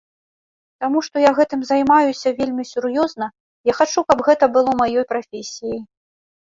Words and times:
Таму 0.83 1.03
што 1.07 1.15
я 1.23 1.31
гэтым 1.39 1.61
займаюся 1.71 2.35
вельмі 2.41 2.67
сур'ёзна, 2.73 3.31
я 3.75 3.79
хачу, 3.83 4.07
каб 4.11 4.27
гэта 4.33 4.53
было 4.61 4.71
маёй 4.85 5.03
прафесіяй. 5.17 5.81